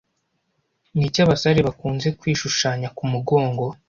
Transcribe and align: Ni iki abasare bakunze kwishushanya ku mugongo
Ni 0.95 1.03
iki 1.07 1.19
abasare 1.25 1.59
bakunze 1.67 2.07
kwishushanya 2.19 2.87
ku 2.97 3.03
mugongo 3.11 3.65